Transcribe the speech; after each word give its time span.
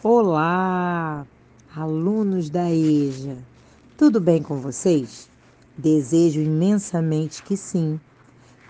Olá, 0.00 1.26
alunos 1.74 2.48
da 2.48 2.70
EJA. 2.70 3.36
Tudo 3.96 4.20
bem 4.20 4.40
com 4.40 4.60
vocês? 4.60 5.28
Desejo 5.76 6.40
imensamente 6.40 7.42
que 7.42 7.56
sim. 7.56 7.98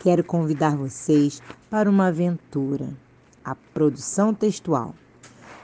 Quero 0.00 0.24
convidar 0.24 0.74
vocês 0.74 1.42
para 1.68 1.90
uma 1.90 2.06
aventura, 2.06 2.88
a 3.44 3.54
produção 3.54 4.32
textual. 4.32 4.94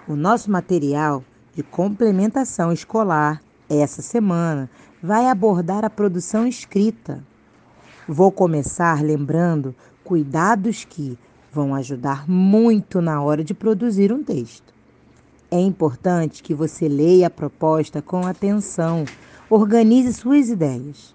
O 0.06 0.14
nosso 0.14 0.50
material 0.50 1.24
de 1.54 1.62
complementação 1.62 2.71
escolar 2.71 3.40
essa 3.67 4.03
semana 4.03 4.69
vai 5.03 5.31
abordar 5.31 5.83
a 5.83 5.88
produção 5.88 6.46
escrita. 6.46 7.24
Vou 8.06 8.31
começar 8.31 9.03
lembrando 9.03 9.74
cuidados 10.04 10.85
que 10.85 11.19
vão 11.51 11.74
ajudar 11.74 12.28
muito 12.28 13.01
na 13.01 13.22
hora 13.22 13.42
de 13.42 13.54
produzir 13.54 14.12
um 14.12 14.22
texto. 14.22 14.74
É 15.54 15.60
importante 15.60 16.42
que 16.42 16.52
você 16.52 16.88
leia 16.88 17.28
a 17.28 17.30
proposta 17.30 18.02
com 18.02 18.26
atenção, 18.26 19.04
organize 19.48 20.12
suas 20.12 20.48
ideias. 20.48 21.14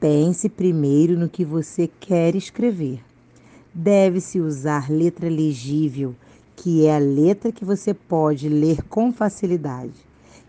Pense 0.00 0.48
primeiro 0.48 1.18
no 1.18 1.28
que 1.28 1.44
você 1.44 1.86
quer 2.00 2.34
escrever. 2.34 2.98
Deve-se 3.74 4.40
usar 4.40 4.90
letra 4.90 5.28
legível, 5.28 6.14
que 6.56 6.86
é 6.86 6.96
a 6.96 6.98
letra 6.98 7.52
que 7.52 7.62
você 7.62 7.92
pode 7.92 8.48
ler 8.48 8.82
com 8.84 9.12
facilidade, 9.12 9.92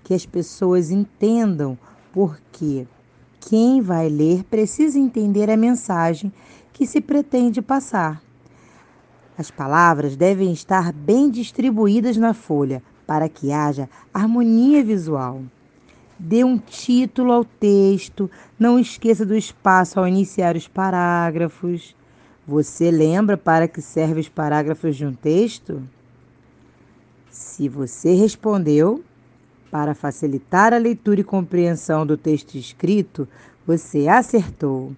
que 0.02 0.14
as 0.14 0.26
pessoas 0.26 0.90
entendam, 0.90 1.78
porque 2.14 2.88
quem 3.42 3.82
vai 3.82 4.08
ler 4.08 4.46
precisa 4.46 4.98
entender 4.98 5.50
a 5.50 5.58
mensagem 5.58 6.32
que 6.72 6.88
se 6.88 7.02
pretende 7.02 7.62
passar. 7.62 8.24
As 9.38 9.52
palavras 9.52 10.16
devem 10.16 10.52
estar 10.52 10.92
bem 10.92 11.30
distribuídas 11.30 12.18
na 12.18 12.34
folha 12.34 12.82
para 13.06 13.30
que 13.30 13.52
haja 13.52 13.90
harmonia 14.14 14.84
visual. 14.84 15.42
Dê 16.18 16.44
um 16.44 16.58
título 16.58 17.32
ao 17.32 17.46
texto, 17.46 18.30
não 18.58 18.80
esqueça 18.80 19.26
do 19.26 19.36
espaço 19.36 20.00
ao 20.00 20.08
iniciar 20.08 20.56
os 20.56 20.68
parágrafos. 20.68 21.96
Você 22.48 22.90
lembra 22.90 23.38
para 23.38 23.68
que 23.68 23.82
servem 23.82 24.22
os 24.22 24.30
parágrafos 24.30 24.96
de 24.96 25.06
um 25.06 25.14
texto? 25.14 25.84
Se 27.30 27.70
você 27.70 28.16
respondeu, 28.16 29.04
para 29.70 29.94
facilitar 29.94 30.74
a 30.74 30.78
leitura 30.78 31.22
e 31.22 31.24
compreensão 31.24 32.06
do 32.06 32.18
texto 32.18 32.56
escrito, 32.56 33.28
você 33.66 34.08
acertou. 34.08 34.94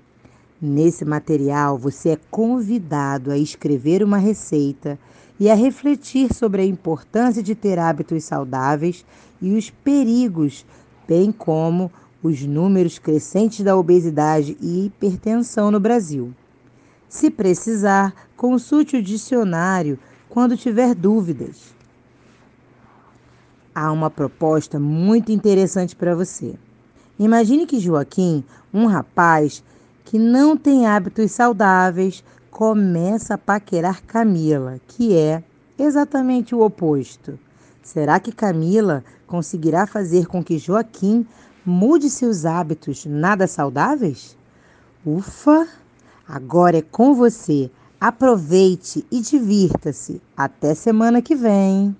Nesse 0.61 1.05
material, 1.05 1.77
você 1.77 2.09
é 2.09 2.19
convidado 2.29 3.31
a 3.31 3.37
escrever 3.37 4.03
uma 4.03 4.17
receita 4.17 4.99
e 5.39 5.49
a 5.49 5.55
refletir 5.55 6.33
sobre 6.33 6.61
a 6.61 6.65
importância 6.65 7.41
de 7.41 7.55
ter 7.55 7.79
hábitos 7.79 8.25
saudáveis 8.25 9.05
e 9.41 9.53
os 9.53 9.69
perigos, 9.69 10.65
bem 11.07 11.31
como 11.31 11.89
os 12.21 12.41
números 12.41 12.99
crescentes 12.99 13.63
da 13.63 13.77
obesidade 13.77 14.57
e 14.59 14.87
hipertensão 14.87 15.71
no 15.71 15.79
Brasil. 15.79 16.33
Se 17.07 17.31
precisar, 17.31 18.13
consulte 18.35 18.97
o 18.97 19.01
dicionário 19.01 19.97
quando 20.27 20.57
tiver 20.57 20.93
dúvidas. 20.93 21.73
Há 23.73 23.93
uma 23.93 24.09
proposta 24.09 24.77
muito 24.77 25.31
interessante 25.31 25.95
para 25.95 26.13
você. 26.13 26.55
Imagine 27.17 27.65
que 27.65 27.79
Joaquim, 27.79 28.43
um 28.73 28.87
rapaz, 28.87 29.63
que 30.09 30.17
não 30.17 30.57
tem 30.57 30.87
hábitos 30.87 31.31
saudáveis 31.33 32.23
começa 32.49 33.35
a 33.35 33.37
paquerar 33.37 34.01
Camila, 34.01 34.79
que 34.87 35.15
é 35.15 35.43
exatamente 35.77 36.55
o 36.55 36.61
oposto. 36.61 37.37
Será 37.83 38.19
que 38.19 38.31
Camila 38.31 39.03
conseguirá 39.27 39.85
fazer 39.85 40.25
com 40.25 40.43
que 40.43 40.57
Joaquim 40.57 41.27
mude 41.63 42.09
seus 42.09 42.43
hábitos 42.43 43.05
nada 43.05 43.45
saudáveis? 43.45 44.35
Ufa! 45.05 45.67
Agora 46.27 46.79
é 46.79 46.81
com 46.81 47.13
você. 47.13 47.69
Aproveite 48.01 49.05
e 49.11 49.21
divirta-se. 49.21 50.19
Até 50.35 50.73
semana 50.73 51.21
que 51.21 51.35
vem. 51.35 51.95